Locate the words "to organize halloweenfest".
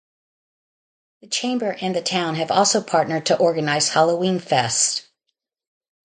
3.27-5.05